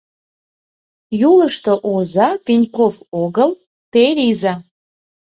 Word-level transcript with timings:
Юлышто 1.29 1.73
оза 1.93 2.29
Пеньков 2.45 2.95
огыл, 3.23 3.51
те 3.91 4.03
лийза. 4.17 4.53